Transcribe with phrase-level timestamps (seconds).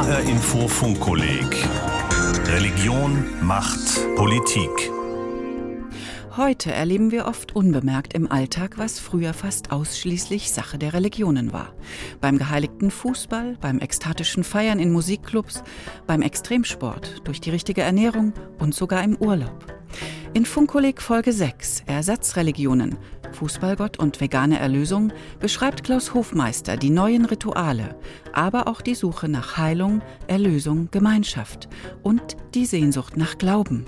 [0.00, 1.68] HR Info Funkkolleg
[2.46, 4.90] Religion, Macht, Politik.
[6.40, 11.74] Heute erleben wir oft unbemerkt im Alltag, was früher fast ausschließlich Sache der Religionen war.
[12.22, 15.62] Beim geheiligten Fußball, beim ekstatischen Feiern in Musikclubs,
[16.06, 19.66] beim Extremsport, durch die richtige Ernährung und sogar im Urlaub.
[20.32, 22.96] In Funkkolleg Folge 6 Ersatzreligionen
[23.32, 27.98] Fußballgott und vegane Erlösung beschreibt Klaus Hofmeister die neuen Rituale,
[28.32, 31.68] aber auch die Suche nach Heilung, Erlösung, Gemeinschaft
[32.02, 33.84] und die Sehnsucht nach Glauben.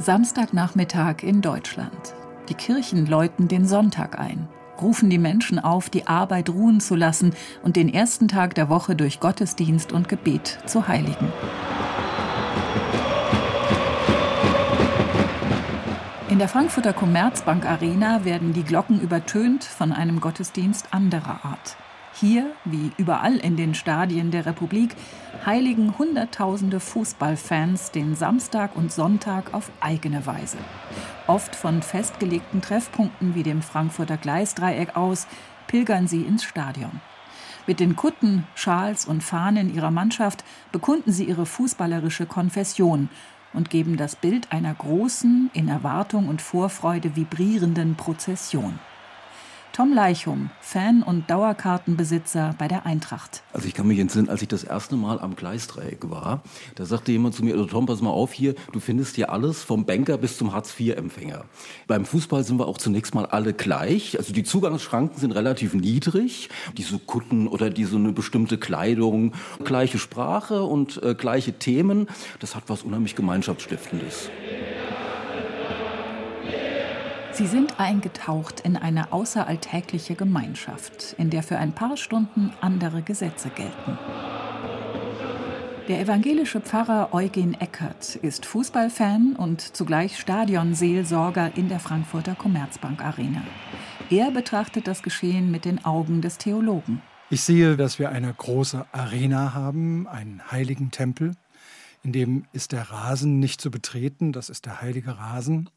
[0.00, 2.14] Samstagnachmittag in Deutschland.
[2.48, 4.46] Die Kirchen läuten den Sonntag ein,
[4.80, 7.34] rufen die Menschen auf, die Arbeit ruhen zu lassen
[7.64, 11.32] und den ersten Tag der Woche durch Gottesdienst und Gebet zu heiligen.
[16.28, 21.76] In der Frankfurter Commerzbank Arena werden die Glocken übertönt von einem Gottesdienst anderer Art.
[22.20, 24.96] Hier, wie überall in den Stadien der Republik,
[25.46, 30.56] heiligen Hunderttausende Fußballfans den Samstag und Sonntag auf eigene Weise.
[31.28, 35.28] Oft von festgelegten Treffpunkten wie dem Frankfurter Gleisdreieck aus
[35.68, 37.00] pilgern sie ins Stadion.
[37.68, 43.10] Mit den Kutten, Schals und Fahnen ihrer Mannschaft bekunden sie ihre fußballerische Konfession
[43.52, 48.80] und geben das Bild einer großen, in Erwartung und Vorfreude vibrierenden Prozession.
[49.78, 53.44] Tom Leichum, Fan und Dauerkartenbesitzer bei der Eintracht.
[53.52, 56.42] Also ich kann mich entsinnen, als ich das erste Mal am Gleisdreieck war,
[56.74, 59.62] da sagte jemand zu mir, also Tom, pass mal auf hier, du findest hier alles
[59.62, 61.44] vom Banker bis zum Hartz-IV-Empfänger.
[61.86, 64.18] Beim Fußball sind wir auch zunächst mal alle gleich.
[64.18, 66.48] Also die Zugangsschranken sind relativ niedrig.
[66.76, 72.08] Die so Kutten oder die so eine bestimmte Kleidung, gleiche Sprache und äh, gleiche Themen.
[72.40, 74.28] Das hat was unheimlich Gemeinschaftsstiftendes.
[77.38, 83.48] Sie sind eingetaucht in eine außeralltägliche Gemeinschaft, in der für ein paar Stunden andere Gesetze
[83.50, 83.96] gelten.
[85.86, 93.42] Der evangelische Pfarrer Eugen Eckert ist Fußballfan und zugleich Stadionseelsorger in der Frankfurter Commerzbank Arena.
[94.10, 97.02] Er betrachtet das Geschehen mit den Augen des Theologen.
[97.30, 101.36] Ich sehe, dass wir eine große Arena haben, einen heiligen Tempel.
[102.02, 105.70] In dem ist der Rasen nicht zu betreten, das ist der heilige Rasen.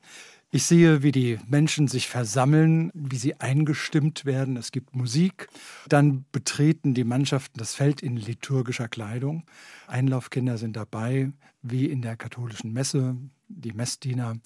[0.53, 4.57] Ich sehe, wie die Menschen sich versammeln, wie sie eingestimmt werden.
[4.57, 5.47] Es gibt Musik.
[5.88, 9.45] Dann betreten die Mannschaften das Feld in liturgischer Kleidung.
[9.88, 13.16] Einlaufkinder sind dabei, wie in der katholischen Messe,
[13.47, 14.40] die Messdiener.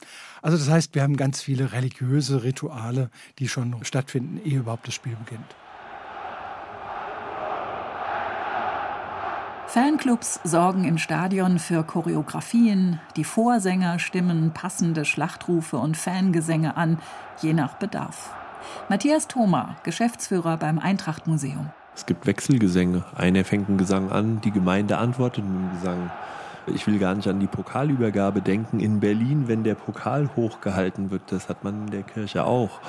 [0.43, 4.93] Also das heißt, wir haben ganz viele religiöse Rituale, die schon stattfinden, ehe überhaupt das
[4.93, 5.55] Spiel beginnt.
[9.75, 16.97] Fanclubs sorgen im Stadion für Choreografien, die Vorsänger stimmen passende Schlachtrufe und Fangesänge an,
[17.41, 18.33] je nach Bedarf.
[18.87, 21.71] Matthias Thoma, Geschäftsführer beim Eintracht Museum.
[21.93, 23.03] Es gibt Wechselgesänge.
[23.17, 26.09] Einer fängt einen Gesang an, die Gemeinde antwortet mit dem Gesang
[26.73, 31.21] ich will gar nicht an die Pokalübergabe denken in Berlin, wenn der Pokal hochgehalten wird.
[31.31, 32.79] Das hat man in der Kirche auch.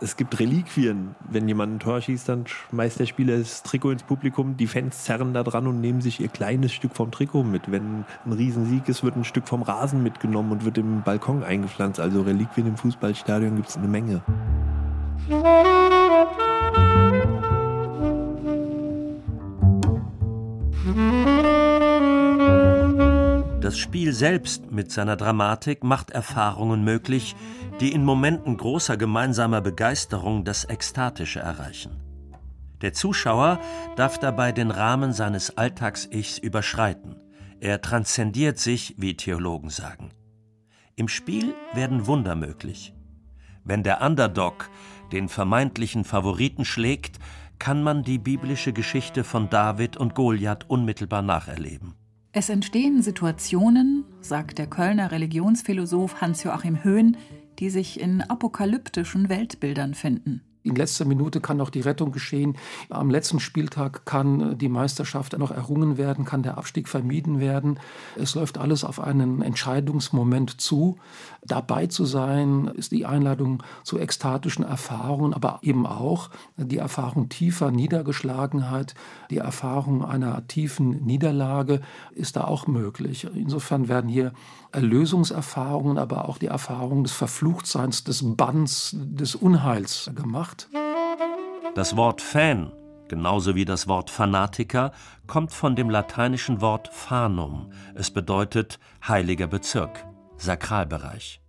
[0.00, 1.14] Es gibt Reliquien.
[1.28, 4.56] Wenn jemand ein Tor schießt, dann schmeißt der Spieler das Trikot ins Publikum.
[4.56, 7.70] Die Fans zerren da dran und nehmen sich ihr kleines Stück vom Trikot mit.
[7.70, 12.00] Wenn ein Riesensieg ist, wird ein Stück vom Rasen mitgenommen und wird im Balkon eingepflanzt.
[12.00, 14.22] Also Reliquien im Fußballstadion gibt es eine Menge.
[23.66, 27.34] Das Spiel selbst mit seiner Dramatik macht Erfahrungen möglich,
[27.80, 32.00] die in Momenten großer gemeinsamer Begeisterung das Ekstatische erreichen.
[32.80, 33.58] Der Zuschauer
[33.96, 37.16] darf dabei den Rahmen seines Alltags-Ichs überschreiten.
[37.58, 40.10] Er transzendiert sich, wie Theologen sagen.
[40.94, 42.94] Im Spiel werden Wunder möglich.
[43.64, 44.70] Wenn der Underdog
[45.10, 47.18] den vermeintlichen Favoriten schlägt,
[47.58, 52.05] kann man die biblische Geschichte von David und Goliath unmittelbar nacherleben.
[52.38, 57.16] Es entstehen Situationen, sagt der Kölner Religionsphilosoph Hans-Joachim Höhn,
[57.58, 60.42] die sich in apokalyptischen Weltbildern finden.
[60.66, 62.56] In letzter Minute kann noch die Rettung geschehen.
[62.90, 67.78] Am letzten Spieltag kann äh, die Meisterschaft noch errungen werden, kann der Abstieg vermieden werden.
[68.16, 70.96] Es läuft alles auf einen Entscheidungsmoment zu.
[71.44, 77.70] Dabei zu sein ist die Einladung zu ekstatischen Erfahrungen, aber eben auch die Erfahrung tiefer
[77.70, 78.94] Niedergeschlagenheit,
[79.30, 81.80] die Erfahrung einer tiefen Niederlage
[82.12, 83.28] ist da auch möglich.
[83.34, 84.32] Insofern werden hier
[84.76, 90.68] Erlösungserfahrungen, aber auch die Erfahrung des Verfluchtseins, des Banns, des Unheils gemacht.
[91.74, 92.72] Das Wort Fan,
[93.08, 94.92] genauso wie das Wort Fanatiker,
[95.26, 97.72] kommt von dem lateinischen Wort fanum.
[97.94, 100.04] Es bedeutet heiliger Bezirk,
[100.36, 101.40] Sakralbereich.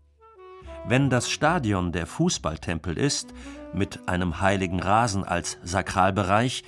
[0.88, 3.34] Wenn das Stadion der Fußballtempel ist,
[3.74, 6.64] mit einem heiligen Rasen als Sakralbereich,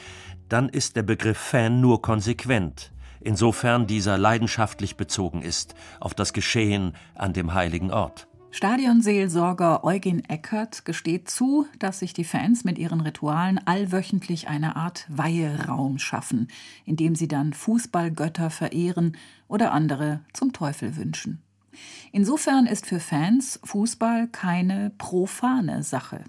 [0.49, 6.93] dann ist der Begriff Fan nur konsequent, insofern dieser leidenschaftlich bezogen ist auf das Geschehen
[7.15, 8.29] an dem heiligen Ort.
[8.51, 15.05] Stadionseelsorger Eugen Eckert gesteht zu, dass sich die Fans mit ihren Ritualen allwöchentlich eine Art
[15.07, 16.47] Weiheraum schaffen,
[16.83, 19.15] in dem sie dann Fußballgötter verehren
[19.47, 21.43] oder andere zum Teufel wünschen.
[22.11, 26.23] Insofern ist für Fans Fußball keine profane Sache.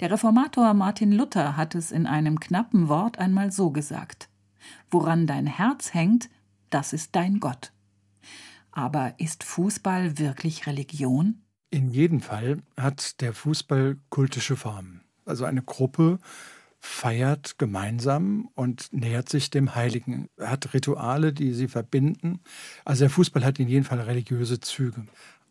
[0.00, 4.29] Der Reformator Martin Luther hat es in einem knappen Wort einmal so gesagt
[4.90, 6.30] Woran dein Herz hängt,
[6.70, 7.72] das ist dein Gott.
[8.72, 11.42] Aber ist Fußball wirklich Religion?
[11.70, 15.02] In jedem Fall hat der Fußball kultische Formen.
[15.24, 16.18] Also eine Gruppe
[16.80, 22.40] feiert gemeinsam und nähert sich dem Heiligen, hat Rituale, die sie verbinden.
[22.84, 25.04] Also der Fußball hat in jedem Fall religiöse Züge.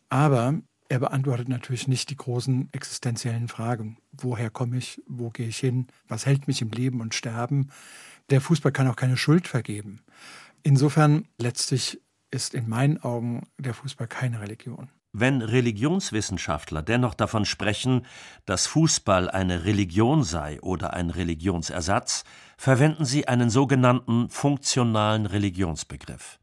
[0.10, 0.60] Aber
[0.90, 3.98] er beantwortet natürlich nicht die großen existenziellen Fragen.
[4.12, 5.04] Woher komme ich?
[5.06, 5.88] Wo gehe ich hin?
[6.08, 7.70] Was hält mich im Leben und Sterben?
[8.30, 10.02] Der Fußball kann auch keine Schuld vergeben.
[10.64, 14.90] Insofern letztlich ist in meinen Augen der Fußball keine Religion.
[15.12, 18.06] Wenn Religionswissenschaftler dennoch davon sprechen,
[18.46, 22.24] dass Fußball eine Religion sei oder ein Religionsersatz,
[22.58, 26.38] verwenden sie einen sogenannten funktionalen Religionsbegriff.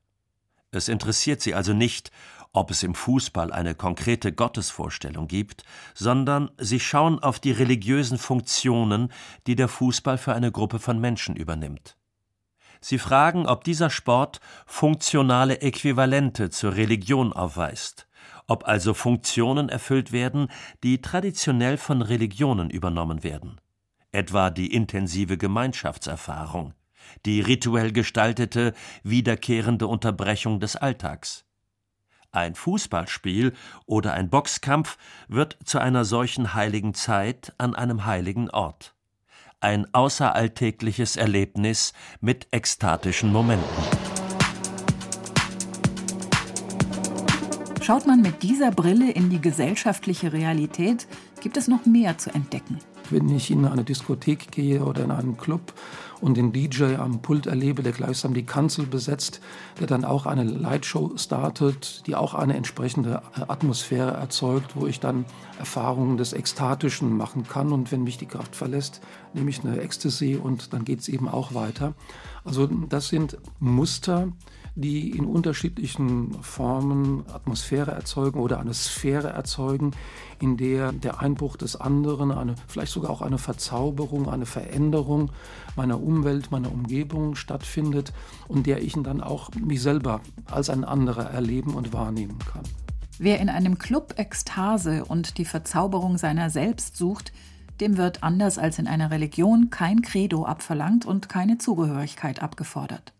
[0.73, 2.11] Es interessiert sie also nicht,
[2.57, 5.65] ob es im Fußball eine konkrete Gottesvorstellung gibt,
[5.95, 9.13] sondern sie schauen auf die religiösen Funktionen,
[9.47, 11.97] die der Fußball für eine Gruppe von Menschen übernimmt.
[12.81, 18.09] Sie fragen, ob dieser Sport funktionale Äquivalente zur Religion aufweist,
[18.47, 20.49] ob also Funktionen erfüllt werden,
[20.83, 23.61] die traditionell von Religionen übernommen werden,
[24.13, 26.73] etwa die intensive Gemeinschaftserfahrung,
[27.27, 28.73] die rituell gestaltete,
[29.03, 31.46] wiederkehrende Unterbrechung des Alltags.
[32.37, 33.55] Ein Fußballspiel
[33.87, 38.93] oder ein Boxkampf wird zu einer solchen heiligen Zeit an einem heiligen Ort
[39.61, 43.67] ein außeralltägliches Erlebnis mit ekstatischen Momenten.
[47.81, 51.07] Schaut man mit dieser Brille in die gesellschaftliche Realität,
[51.41, 52.81] gibt es noch mehr zu entdecken.
[53.09, 55.73] Wenn ich in eine Diskothek gehe oder in einen Club
[56.21, 59.41] und den DJ am Pult erlebe, der gleichsam die Kanzel besetzt,
[59.81, 65.01] der dann auch eine Lightshow startet, die auch eine entsprechende äh, Atmosphäre erzeugt, wo ich
[65.01, 65.25] dann
[65.59, 67.73] Erfahrungen des Ekstatischen machen kann.
[67.73, 69.01] Und wenn mich die Kraft verlässt,
[69.35, 71.95] nehme ich eine Ecstasy und dann geht es eben auch weiter.
[72.45, 74.29] Also das sind Muster,
[74.77, 79.93] die in unterschiedlichen Formen Atmosphäre erzeugen oder eine Sphäre erzeugen,
[80.39, 85.31] in der der Einbruch des anderen, eine, vielleicht sogar auch eine Verzauberung, eine Veränderung
[85.77, 88.13] meiner Umwelt, meiner Umgebung stattfindet
[88.49, 92.65] und der ich dann auch mich selber als ein anderer erleben und wahrnehmen kann.
[93.19, 97.33] Wer in einem Club Ekstase und die Verzauberung seiner selbst sucht,
[97.81, 103.16] dem wird anders als in einer Religion kein Credo abverlangt und keine Zugehörigkeit abgefordert.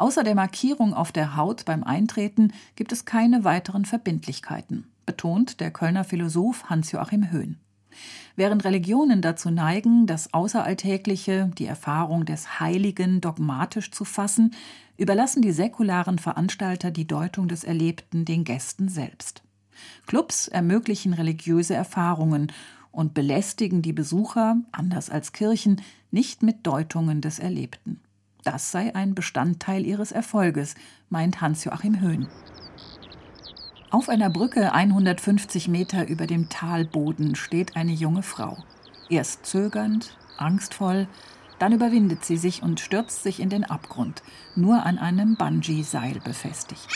[0.00, 5.70] Außer der Markierung auf der Haut beim Eintreten gibt es keine weiteren Verbindlichkeiten, betont der
[5.70, 7.58] Kölner Philosoph Hans-Joachim Höhn.
[8.34, 14.54] Während Religionen dazu neigen, das Außeralltägliche, die Erfahrung des Heiligen dogmatisch zu fassen,
[14.96, 19.42] überlassen die säkularen Veranstalter die Deutung des Erlebten den Gästen selbst.
[20.06, 22.52] Clubs ermöglichen religiöse Erfahrungen
[22.90, 28.00] und belästigen die Besucher, anders als Kirchen, nicht mit Deutungen des Erlebten.
[28.44, 30.74] Das sei ein Bestandteil ihres Erfolges,
[31.08, 32.26] meint Hans-Joachim Höhn.
[33.90, 38.56] Auf einer Brücke 150 Meter über dem Talboden steht eine junge Frau.
[39.08, 41.08] Erst zögernd, angstvoll,
[41.58, 44.22] dann überwindet sie sich und stürzt sich in den Abgrund,
[44.54, 46.88] nur an einem Bungee-Seil befestigt.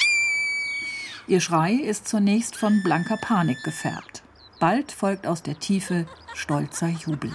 [1.27, 4.23] Ihr Schrei ist zunächst von blanker Panik gefärbt.
[4.61, 7.33] Bald folgt aus der Tiefe stolzer Jubel.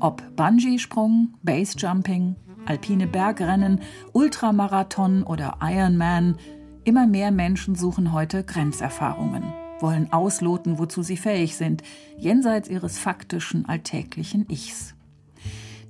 [0.00, 2.36] Ob Bungee-Sprung, Basejumping,
[2.66, 3.80] alpine Bergrennen,
[4.12, 6.36] Ultramarathon oder Ironman,
[6.84, 9.44] immer mehr Menschen suchen heute Grenzerfahrungen,
[9.80, 11.82] wollen ausloten, wozu sie fähig sind,
[12.18, 14.94] jenseits ihres faktischen alltäglichen Ichs.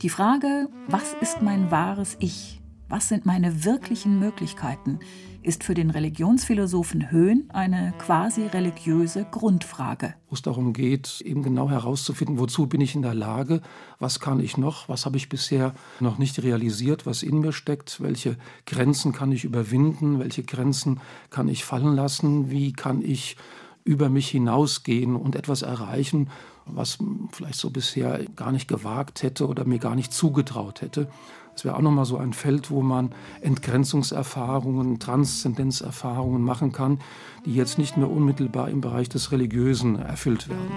[0.03, 2.62] Die Frage, was ist mein wahres Ich?
[2.93, 4.99] Was sind meine wirklichen Möglichkeiten?
[5.45, 10.15] ist für den Religionsphilosophen Höhn eine quasi religiöse Grundfrage.
[10.29, 13.61] Wo es darum geht, eben genau herauszufinden, wozu bin ich in der Lage,
[13.99, 18.01] was kann ich noch, was habe ich bisher noch nicht realisiert, was in mir steckt,
[18.01, 23.37] welche Grenzen kann ich überwinden, welche Grenzen kann ich fallen lassen, wie kann ich
[23.85, 26.31] über mich hinausgehen und etwas erreichen,
[26.67, 26.99] was
[27.33, 31.09] vielleicht so bisher gar nicht gewagt hätte oder mir gar nicht zugetraut hätte.
[31.55, 36.99] Das wäre auch nochmal so ein Feld, wo man Entgrenzungserfahrungen, Transzendenzerfahrungen machen kann,
[37.45, 40.73] die jetzt nicht mehr unmittelbar im Bereich des Religiösen erfüllt werden.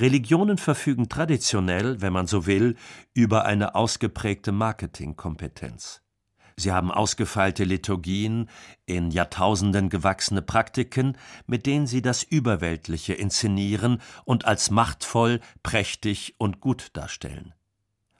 [0.00, 2.76] Religionen verfügen traditionell, wenn man so will,
[3.14, 6.02] über eine ausgeprägte Marketingkompetenz.
[6.58, 8.50] Sie haben ausgefeilte Liturgien,
[8.84, 16.60] in Jahrtausenden gewachsene Praktiken, mit denen sie das Überweltliche inszenieren und als machtvoll, prächtig und
[16.60, 17.54] gut darstellen.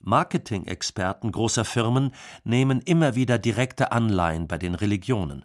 [0.03, 2.13] Marketing-Experten großer Firmen
[2.45, 5.45] nehmen immer wieder direkte Anleihen bei den Religionen.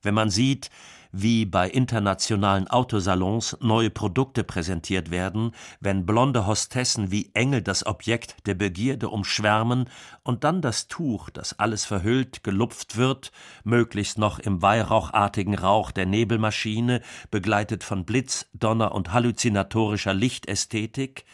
[0.00, 0.70] Wenn man sieht,
[1.12, 8.46] wie bei internationalen Autosalons neue Produkte präsentiert werden, wenn blonde Hostessen wie Engel das Objekt
[8.46, 9.88] der Begierde umschwärmen
[10.22, 13.32] und dann das Tuch, das alles verhüllt, gelupft wird,
[13.64, 17.00] möglichst noch im weihrauchartigen Rauch der Nebelmaschine,
[17.30, 21.24] begleitet von Blitz, Donner und halluzinatorischer Lichtästhetik,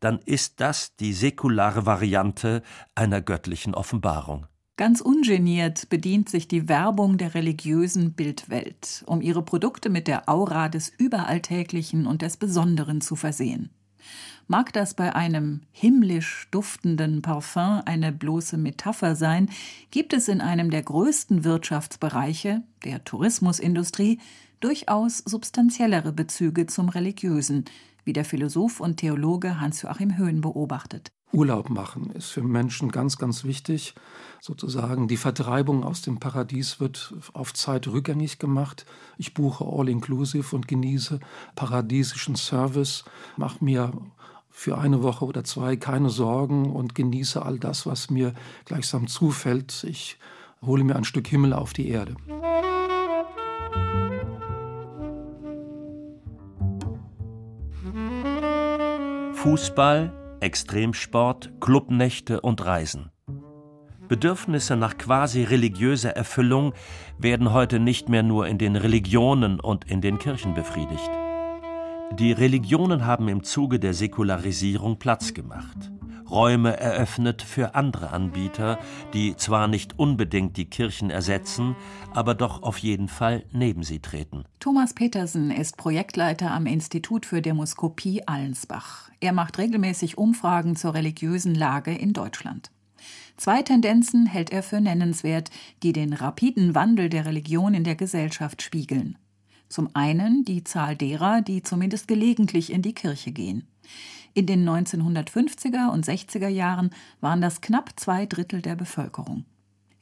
[0.00, 2.62] dann ist das die säkulare Variante
[2.94, 4.46] einer göttlichen Offenbarung.
[4.78, 10.68] Ganz ungeniert bedient sich die Werbung der religiösen Bildwelt, um ihre Produkte mit der Aura
[10.68, 13.70] des Überalltäglichen und des Besonderen zu versehen.
[14.48, 19.48] Mag das bei einem himmlisch duftenden Parfum eine bloße Metapher sein,
[19.90, 24.20] gibt es in einem der größten Wirtschaftsbereiche, der Tourismusindustrie,
[24.60, 27.64] durchaus substanziellere Bezüge zum Religiösen,
[28.04, 31.10] wie der Philosoph und Theologe Hans-Joachim Höhn beobachtet.
[31.32, 33.94] Urlaub machen ist für Menschen ganz, ganz wichtig.
[34.40, 38.86] Sozusagen die Vertreibung aus dem Paradies wird auf Zeit rückgängig gemacht.
[39.18, 41.20] Ich buche all-inclusive und genieße
[41.54, 43.04] paradiesischen Service,
[43.36, 43.92] mache mir
[44.50, 48.32] für eine Woche oder zwei keine Sorgen und genieße all das, was mir
[48.64, 49.84] gleichsam zufällt.
[49.84, 50.18] Ich
[50.62, 52.16] hole mir ein Stück Himmel auf die Erde.
[59.34, 63.10] Fußball Extremsport, Clubnächte und Reisen.
[64.08, 66.74] Bedürfnisse nach quasi religiöser Erfüllung
[67.18, 71.10] werden heute nicht mehr nur in den Religionen und in den Kirchen befriedigt.
[72.18, 75.90] Die Religionen haben im Zuge der Säkularisierung Platz gemacht.
[76.30, 78.78] Räume eröffnet für andere Anbieter,
[79.14, 81.76] die zwar nicht unbedingt die Kirchen ersetzen,
[82.12, 84.44] aber doch auf jeden Fall neben sie treten.
[84.60, 89.10] Thomas Petersen ist Projektleiter am Institut für Demoskopie Allensbach.
[89.20, 92.70] Er macht regelmäßig Umfragen zur religiösen Lage in Deutschland.
[93.36, 95.50] Zwei Tendenzen hält er für nennenswert,
[95.82, 99.18] die den rapiden Wandel der Religion in der Gesellschaft spiegeln.
[99.68, 103.66] Zum einen die Zahl derer, die zumindest gelegentlich in die Kirche gehen.
[104.36, 106.90] In den 1950er und 60er Jahren
[107.22, 109.46] waren das knapp zwei Drittel der Bevölkerung.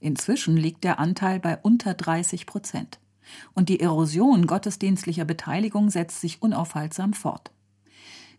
[0.00, 2.98] Inzwischen liegt der Anteil bei unter 30 Prozent.
[3.54, 7.52] Und die Erosion gottesdienstlicher Beteiligung setzt sich unaufhaltsam fort.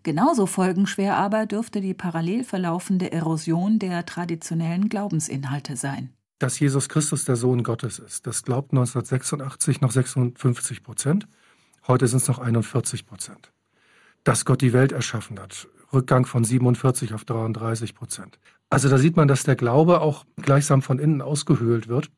[0.04, 6.10] Genauso folgenschwer aber dürfte die parallel verlaufende Erosion der traditionellen Glaubensinhalte sein.
[6.40, 11.26] Dass Jesus Christus der Sohn Gottes ist, das glaubt 1986 noch 56 Prozent.
[11.88, 13.54] Heute sind es noch 41 Prozent.
[14.26, 18.40] Dass Gott die Welt erschaffen hat, Rückgang von 47 auf 33 Prozent.
[18.70, 22.12] Also da sieht man, dass der Glaube auch gleichsam von innen ausgehöhlt wird.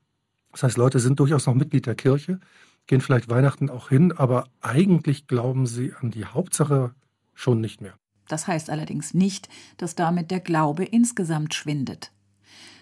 [0.52, 2.40] Das heißt, Leute sind durchaus noch Mitglied der Kirche,
[2.88, 6.94] gehen vielleicht Weihnachten auch hin, aber eigentlich glauben sie an die Hauptsache
[7.34, 7.94] schon nicht mehr.
[8.28, 12.12] Das heißt allerdings nicht, dass damit der Glaube insgesamt schwindet.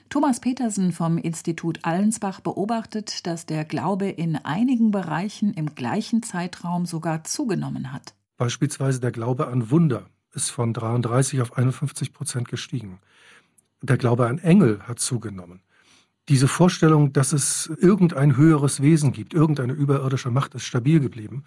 [0.09, 6.85] Thomas Petersen vom Institut Allensbach beobachtet, dass der Glaube in einigen Bereichen im gleichen Zeitraum
[6.85, 8.13] sogar zugenommen hat.
[8.37, 12.99] Beispielsweise der Glaube an Wunder ist von 33 auf 51 Prozent gestiegen.
[13.81, 15.61] Der Glaube an Engel hat zugenommen.
[16.27, 21.43] Diese Vorstellung, dass es irgendein höheres Wesen gibt, irgendeine überirdische Macht, ist stabil geblieben.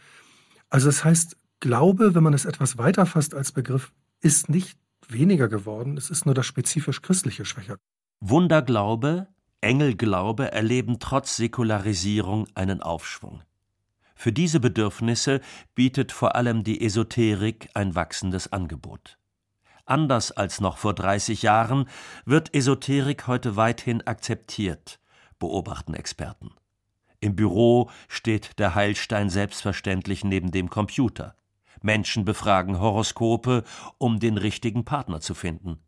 [0.71, 4.79] Also das heißt, Glaube, wenn man es etwas weiter fasst als Begriff, ist nicht
[5.09, 7.79] weniger geworden, es ist nur das spezifisch Christliche schwächer.
[8.21, 9.27] Wunderglaube,
[9.61, 13.43] Engelglaube erleben trotz Säkularisierung einen Aufschwung.
[14.21, 15.41] Für diese Bedürfnisse
[15.77, 19.17] bietet vor allem die Esoterik ein wachsendes Angebot.
[19.87, 21.89] Anders als noch vor 30 Jahren
[22.25, 24.99] wird Esoterik heute weithin akzeptiert,
[25.39, 26.51] beobachten Experten.
[27.21, 31.37] Im Büro steht der Heilstein selbstverständlich neben dem Computer.
[31.81, 33.63] Menschen befragen Horoskope,
[33.99, 35.79] um den richtigen Partner zu finden.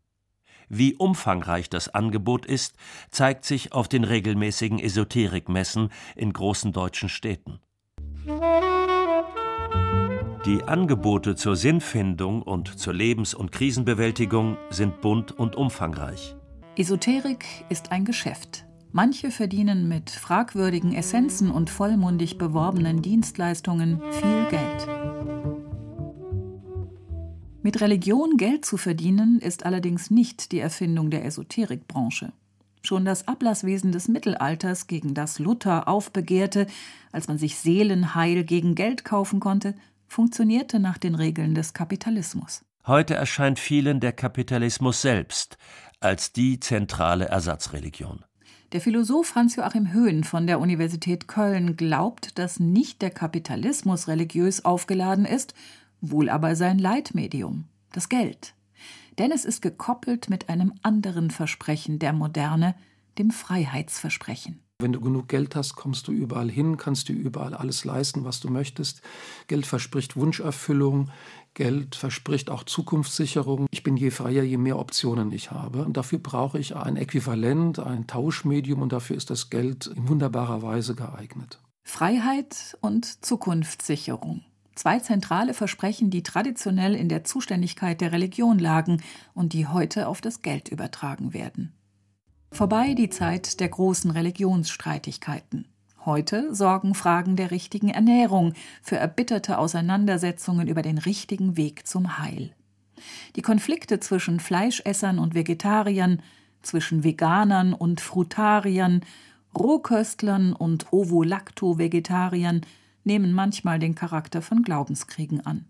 [0.69, 2.77] Wie umfangreich das Angebot ist,
[3.09, 7.59] zeigt sich auf den regelmäßigen Esoterikmessen in großen deutschen Städten.
[10.45, 16.35] Die Angebote zur Sinnfindung und zur Lebens- und Krisenbewältigung sind bunt und umfangreich.
[16.75, 18.65] Esoterik ist ein Geschäft.
[18.91, 24.87] Manche verdienen mit fragwürdigen Essenzen und vollmundig beworbenen Dienstleistungen viel Geld.
[27.63, 32.33] Mit Religion Geld zu verdienen, ist allerdings nicht die Erfindung der Esoterikbranche.
[32.91, 36.67] Schon das Ablasswesen des Mittelalters, gegen das Luther aufbegehrte,
[37.13, 39.75] als man sich Seelenheil gegen Geld kaufen konnte,
[40.09, 42.65] funktionierte nach den Regeln des Kapitalismus.
[42.85, 45.57] Heute erscheint vielen der Kapitalismus selbst
[46.01, 48.25] als die zentrale Ersatzreligion.
[48.73, 55.23] Der Philosoph Hans-Joachim Höhn von der Universität Köln glaubt, dass nicht der Kapitalismus religiös aufgeladen
[55.23, 55.53] ist,
[56.01, 58.53] wohl aber sein Leitmedium, das Geld.
[59.17, 62.75] Denn es ist gekoppelt mit einem anderen Versprechen der Moderne,
[63.17, 64.61] dem Freiheitsversprechen.
[64.81, 68.39] Wenn du genug Geld hast, kommst du überall hin, kannst du überall alles leisten, was
[68.39, 69.01] du möchtest.
[69.45, 71.11] Geld verspricht Wunscherfüllung,
[71.53, 73.67] Geld verspricht auch Zukunftssicherung.
[73.69, 75.85] Ich bin je freier, je mehr Optionen ich habe.
[75.85, 80.63] Und dafür brauche ich ein Äquivalent, ein Tauschmedium und dafür ist das Geld in wunderbarer
[80.63, 81.59] Weise geeignet.
[81.83, 84.43] Freiheit und Zukunftssicherung.
[84.75, 89.01] Zwei zentrale Versprechen, die traditionell in der Zuständigkeit der Religion lagen
[89.33, 91.73] und die heute auf das Geld übertragen werden.
[92.51, 95.67] Vorbei die Zeit der großen Religionsstreitigkeiten.
[96.03, 102.55] Heute sorgen Fragen der richtigen Ernährung für erbitterte Auseinandersetzungen über den richtigen Weg zum Heil.
[103.35, 106.21] Die Konflikte zwischen Fleischessern und Vegetariern,
[106.61, 109.01] zwischen Veganern und Frutariern,
[109.57, 112.61] Rohköstlern und Ovo-Lacto-Vegetariern
[113.03, 115.65] nehmen manchmal den Charakter von Glaubenskriegen an.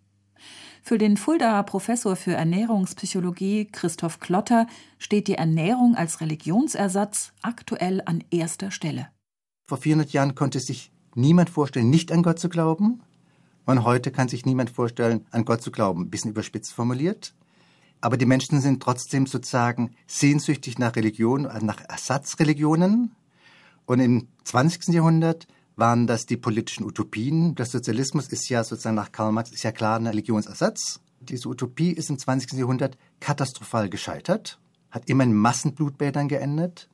[0.83, 8.23] Für den Fuldaer Professor für Ernährungspsychologie Christoph Klotter steht die Ernährung als Religionsersatz aktuell an
[8.31, 9.07] erster Stelle.
[9.67, 13.01] Vor 400 Jahren konnte sich niemand vorstellen, nicht an Gott zu glauben.
[13.65, 16.01] Und heute kann sich niemand vorstellen, an Gott zu glauben.
[16.03, 17.35] Ein bisschen überspitzt formuliert.
[18.01, 23.11] Aber die Menschen sind trotzdem sozusagen sehnsüchtig nach Religion, nach Ersatzreligionen.
[23.85, 24.87] Und im 20.
[24.95, 27.55] Jahrhundert waren das die politischen Utopien.
[27.55, 30.99] Der Sozialismus ist ja sozusagen nach Karl Marx ist ja klar ein Religionsersatz.
[31.19, 32.53] Diese Utopie ist im 20.
[32.53, 34.59] Jahrhundert katastrophal gescheitert,
[34.89, 36.89] hat immer in Massenblutbädern geendet.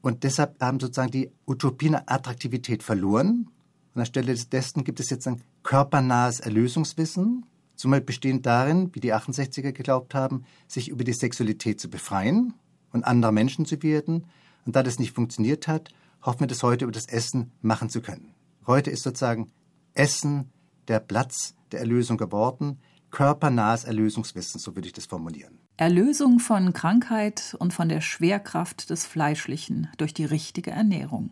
[0.00, 3.50] Und deshalb haben sozusagen die Utopien Attraktivität verloren.
[3.94, 9.72] Und anstelle dessen gibt es jetzt ein körpernahes Erlösungswissen, zumal bestehend darin, wie die 68er
[9.72, 12.54] geglaubt haben, sich über die Sexualität zu befreien
[12.92, 14.26] und anderer Menschen zu werden.
[14.64, 15.90] Und da das nicht funktioniert hat,
[16.22, 18.34] hoffen wir das heute über das Essen machen zu können.
[18.66, 19.50] Heute ist sozusagen
[19.94, 20.50] Essen
[20.88, 22.78] der Platz der Erlösung geworden,
[23.10, 25.58] körpernahes Erlösungswissen, so würde ich das formulieren.
[25.76, 31.30] Erlösung von Krankheit und von der Schwerkraft des Fleischlichen durch die richtige Ernährung.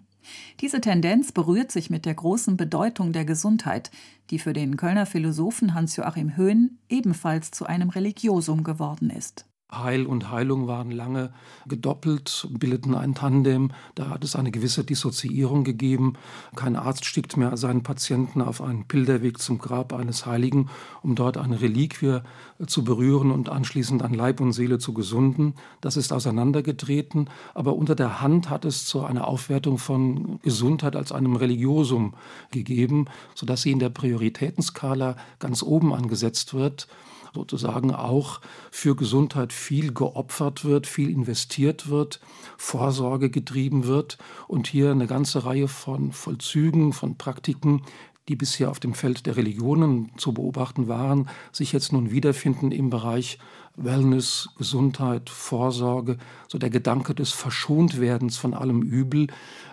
[0.60, 3.90] Diese Tendenz berührt sich mit der großen Bedeutung der Gesundheit,
[4.30, 9.46] die für den Kölner Philosophen Hans-Joachim Höhn ebenfalls zu einem Religiosum geworden ist.
[9.72, 11.32] Heil und Heilung waren lange
[11.66, 13.72] gedoppelt, bildeten ein Tandem.
[13.96, 16.14] Da hat es eine gewisse Dissoziierung gegeben.
[16.54, 20.68] Kein Arzt schickt mehr seinen Patienten auf einen Pilgerweg zum Grab eines Heiligen,
[21.02, 22.20] um dort eine Reliquie
[22.64, 25.54] zu berühren und anschließend an Leib und Seele zu gesunden.
[25.80, 27.28] Das ist auseinandergetreten.
[27.52, 32.14] Aber unter der Hand hat es zu einer Aufwertung von Gesundheit als einem Religiosum
[32.52, 36.86] gegeben, sodass sie in der Prioritätenskala ganz oben angesetzt wird
[37.36, 42.20] sozusagen auch für Gesundheit viel geopfert wird, viel investiert wird,
[42.56, 44.18] Vorsorge getrieben wird
[44.48, 47.82] und hier eine ganze Reihe von Vollzügen, von Praktiken,
[48.28, 52.90] die bisher auf dem Feld der Religionen zu beobachten waren, sich jetzt nun wiederfinden im
[52.90, 53.38] Bereich
[53.76, 56.16] Wellness, Gesundheit, Vorsorge,
[56.48, 59.28] so der Gedanke des Verschontwerdens von allem Übel,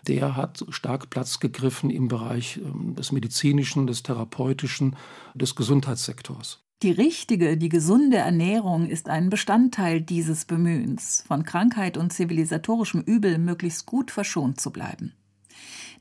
[0.08, 4.98] der hat stark Platz gegriffen im Bereich ähm, des medizinischen, des therapeutischen,
[5.34, 6.63] des Gesundheitssektors.
[6.84, 13.38] Die richtige, die gesunde Ernährung ist ein Bestandteil dieses Bemühens, von Krankheit und zivilisatorischem Übel
[13.38, 15.14] möglichst gut verschont zu bleiben.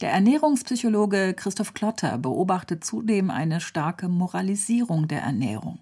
[0.01, 5.79] Der Ernährungspsychologe Christoph Klotter beobachtet zudem eine starke Moralisierung der Ernährung.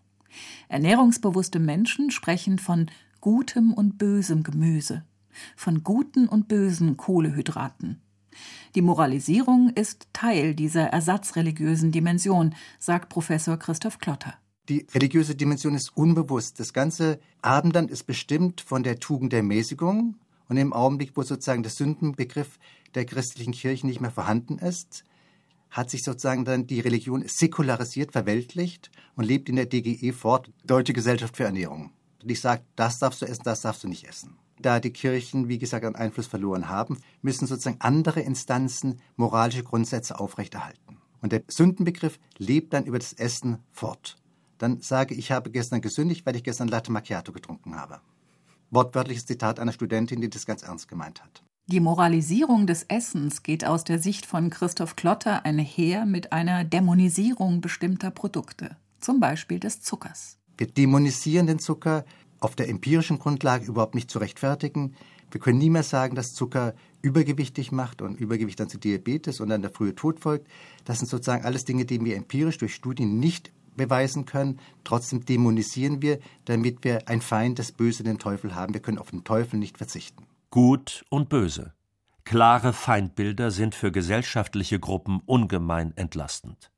[0.69, 2.91] Ernährungsbewusste Menschen sprechen von
[3.23, 5.03] gutem und bösem Gemüse,
[5.57, 8.03] von guten und bösen Kohlehydraten.
[8.75, 14.35] Die Moralisierung ist Teil dieser ersatzreligiösen Dimension, sagt Professor Christoph Klotter.
[14.71, 16.61] Die religiöse Dimension ist unbewusst.
[16.61, 20.15] Das ganze Abendland ist bestimmt von der Tugend der Mäßigung.
[20.49, 22.61] Und im Augenblick, wo sozusagen der Sündenbegriff
[22.95, 25.03] der christlichen Kirche nicht mehr vorhanden ist,
[25.71, 30.93] hat sich sozusagen dann die Religion säkularisiert, verweltlicht und lebt in der DGE fort, Deutsche
[30.93, 31.91] Gesellschaft für Ernährung.
[32.23, 34.37] Und ich sage, das darfst du essen, das darfst du nicht essen.
[34.61, 40.21] Da die Kirchen, wie gesagt, einen Einfluss verloren haben, müssen sozusagen andere Instanzen moralische Grundsätze
[40.21, 40.99] aufrechterhalten.
[41.23, 44.17] Und der Sündenbegriff lebt dann über das Essen fort
[44.61, 48.01] dann sage ich, habe gestern gesündigt, weil ich gestern Latte Macchiato getrunken habe.
[48.71, 51.43] Wortwörtliches Zitat einer Studentin, die das ganz ernst gemeint hat.
[51.67, 57.61] Die Moralisierung des Essens geht aus der Sicht von Christoph Klotter einher mit einer Dämonisierung
[57.61, 60.39] bestimmter Produkte, zum Beispiel des Zuckers.
[60.57, 62.05] Wir dämonisieren den Zucker
[62.39, 64.95] auf der empirischen Grundlage überhaupt nicht zu rechtfertigen.
[65.31, 69.49] Wir können nie mehr sagen, dass Zucker übergewichtig macht und Übergewicht dann zu Diabetes und
[69.49, 70.49] dann der frühe Tod folgt.
[70.85, 74.61] Das sind sozusagen alles Dinge, die wir empirisch durch Studien nicht beweisen können.
[74.85, 78.75] Trotzdem dämonisieren wir, damit wir ein Feind, das Böse, den Teufel haben.
[78.75, 80.27] Wir können auf den Teufel nicht verzichten.
[80.51, 81.75] Gut und Böse.
[82.25, 86.71] Klare Feindbilder sind für gesellschaftliche Gruppen ungemein entlastend.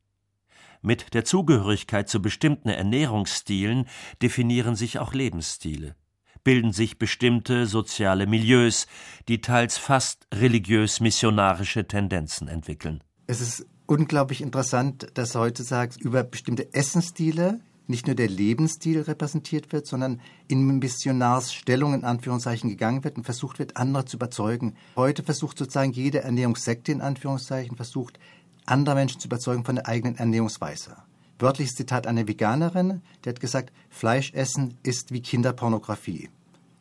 [0.80, 3.86] Mit der Zugehörigkeit zu bestimmten Ernährungsstilen
[4.20, 5.94] definieren sich auch Lebensstile,
[6.42, 8.86] bilden sich bestimmte soziale Milieus,
[9.28, 13.04] die teils fast religiös-missionarische Tendenzen entwickeln.
[13.26, 19.86] Es ist unglaublich interessant, dass heutzutage über bestimmte Essensstile nicht nur der Lebensstil repräsentiert wird,
[19.86, 24.76] sondern in Missionarsstellung in Anführungszeichen gegangen wird und versucht wird, andere zu überzeugen.
[24.96, 28.18] Heute versucht sozusagen jede Ernährungssekte in Anführungszeichen versucht,
[28.64, 30.96] andere Menschen zu überzeugen von der eigenen Ernährungsweise.
[31.38, 36.30] Wörtliches Zitat einer Veganerin, die hat gesagt, Fleisch essen ist wie Kinderpornografie.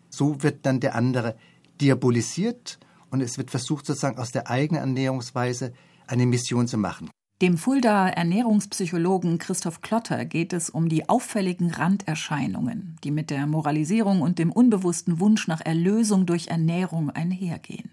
[0.10, 1.36] So wird dann der andere
[1.82, 5.74] diabolisiert und es wird versucht, sozusagen aus der eigenen Ernährungsweise
[6.12, 7.10] eine Mission zu machen.
[7.41, 14.21] Dem Fuldaer Ernährungspsychologen Christoph Klotter geht es um die auffälligen Randerscheinungen, die mit der Moralisierung
[14.21, 17.89] und dem unbewussten Wunsch nach Erlösung durch Ernährung einhergehen.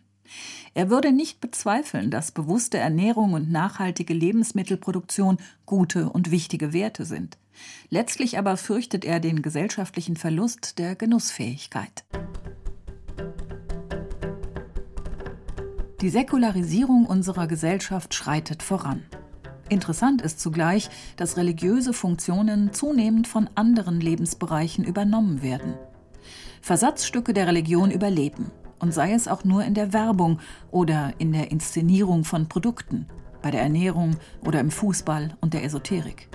[0.74, 7.38] Er würde nicht bezweifeln, dass bewusste Ernährung und nachhaltige Lebensmittelproduktion gute und wichtige Werte sind.
[7.88, 12.04] Letztlich aber fürchtet er den gesellschaftlichen Verlust der Genussfähigkeit.
[16.00, 19.02] Die Säkularisierung unserer Gesellschaft schreitet voran.
[19.68, 25.74] Interessant ist zugleich, dass religiöse Funktionen zunehmend von anderen Lebensbereichen übernommen werden.
[26.62, 30.38] Versatzstücke der Religion überleben, und sei es auch nur in der Werbung
[30.70, 33.06] oder in der Inszenierung von Produkten,
[33.42, 36.28] bei der Ernährung oder im Fußball und der Esoterik.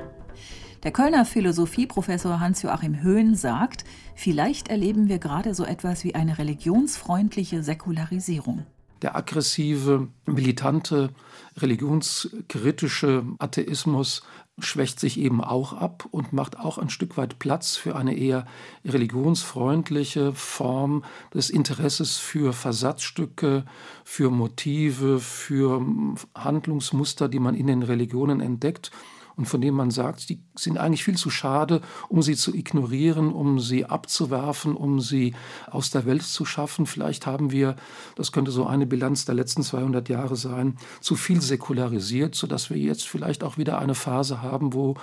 [0.84, 7.64] Der Kölner Philosophieprofessor Hans-Joachim Höhn sagt, vielleicht erleben wir gerade so etwas wie eine religionsfreundliche
[7.64, 8.66] Säkularisierung
[9.04, 11.12] der aggressive, militante,
[11.58, 14.24] religionskritische Atheismus
[14.60, 18.46] schwächt sich eben auch ab und macht auch ein Stück weit Platz für eine eher
[18.86, 23.66] religionsfreundliche Form des Interesses für Versatzstücke,
[24.04, 25.86] für Motive, für
[26.36, 28.92] Handlungsmuster, die man in den Religionen entdeckt
[29.36, 33.32] und von denen man sagt, die sind eigentlich viel zu schade, um sie zu ignorieren,
[33.32, 35.34] um sie abzuwerfen, um sie
[35.70, 36.86] aus der Welt zu schaffen.
[36.86, 37.76] Vielleicht haben wir,
[38.16, 42.78] das könnte so eine Bilanz der letzten 200 Jahre sein, zu viel säkularisiert, sodass wir
[42.78, 44.96] jetzt vielleicht auch wieder eine Phase haben, wo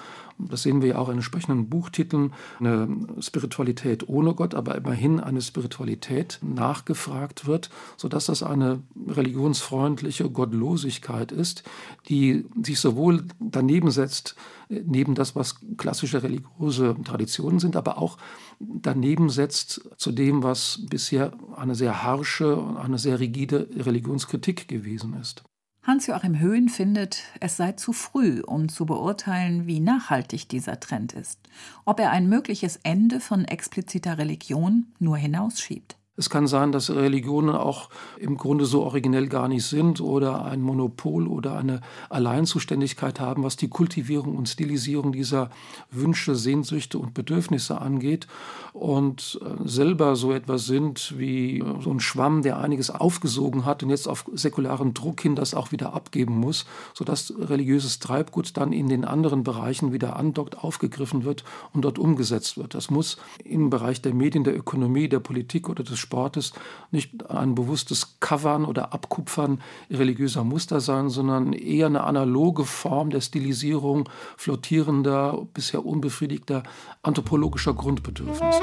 [0.49, 2.89] das sehen wir ja auch in entsprechenden Buchtiteln, eine
[3.21, 11.63] Spiritualität ohne Gott, aber immerhin eine Spiritualität nachgefragt wird, sodass das eine religionsfreundliche Gottlosigkeit ist,
[12.09, 14.37] die sich sowohl daneben setzt,
[14.71, 18.19] neben das, was klassische religiöse Traditionen sind, aber auch
[18.59, 25.15] daneben setzt zu dem, was bisher eine sehr harsche und eine sehr rigide Religionskritik gewesen
[25.21, 25.43] ist.
[25.83, 31.41] Hans-Joachim Höhn findet, es sei zu früh, um zu beurteilen, wie nachhaltig dieser Trend ist,
[31.87, 35.97] ob er ein mögliches Ende von expliziter Religion nur hinausschiebt.
[36.17, 40.61] Es kann sein, dass Religionen auch im Grunde so originell gar nicht sind oder ein
[40.61, 45.51] Monopol oder eine Alleinzuständigkeit haben, was die Kultivierung und Stilisierung dieser
[45.91, 48.27] Wünsche, Sehnsüchte und Bedürfnisse angeht
[48.73, 53.91] und äh, selber so etwas sind wie so ein Schwamm, der einiges aufgesogen hat und
[53.91, 58.89] jetzt auf säkularen Druck hin das auch wieder abgeben muss, sodass religiöses Treibgut dann in
[58.89, 62.75] den anderen Bereichen wieder andockt, aufgegriffen wird und dort umgesetzt wird.
[62.75, 66.53] Das muss im Bereich der Medien, der Ökonomie, der Politik oder des Sportes
[66.91, 73.21] nicht ein bewusstes Covern oder Abkupfern religiöser Muster sein, sondern eher eine analoge Form der
[73.21, 76.65] Stilisierung flottierender, bisher unbefriedigter
[77.05, 78.61] anthropologischer Grundbedürfnisse.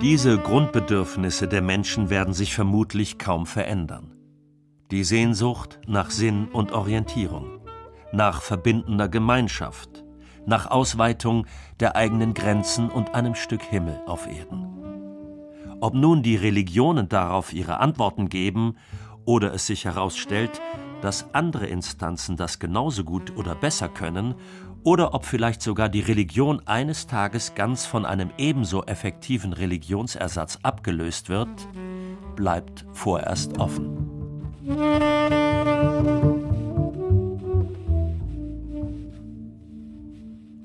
[0.00, 4.12] Diese Grundbedürfnisse der Menschen werden sich vermutlich kaum verändern.
[4.92, 7.58] Die Sehnsucht nach Sinn und Orientierung,
[8.12, 10.05] nach verbindender Gemeinschaft,
[10.46, 11.46] nach Ausweitung
[11.80, 14.76] der eigenen Grenzen und einem Stück Himmel auf Erden.
[15.80, 18.76] Ob nun die Religionen darauf ihre Antworten geben
[19.24, 20.62] oder es sich herausstellt,
[21.02, 24.34] dass andere Instanzen das genauso gut oder besser können,
[24.86, 31.28] oder ob vielleicht sogar die Religion eines Tages ganz von einem ebenso effektiven Religionsersatz abgelöst
[31.28, 31.48] wird,
[32.36, 34.06] bleibt vorerst offen.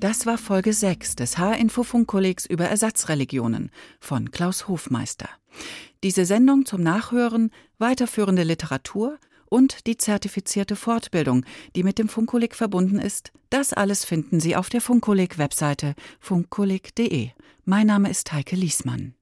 [0.02, 5.28] Das war Folge 6 des H-Info-Funkkollegs über Ersatzreligionen von Klaus Hofmeister.
[6.02, 11.44] Diese Sendung zum Nachhören, weiterführende Literatur und die zertifizierte Fortbildung,
[11.76, 17.30] die mit dem Funkkolleg verbunden ist, das alles finden Sie auf der Funkkolleg-Webseite funkkolleg.de.
[17.64, 19.14] Mein Name ist Heike Liesmann.